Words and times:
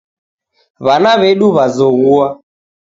W'ana 0.85 1.11
w'edu 1.21 1.47
w'azoghua. 1.55 2.27